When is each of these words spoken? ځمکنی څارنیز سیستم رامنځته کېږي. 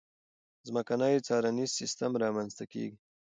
ځمکنی 0.67 1.15
څارنیز 1.27 1.69
سیستم 1.79 2.11
رامنځته 2.23 2.63
کېږي. 2.71 2.97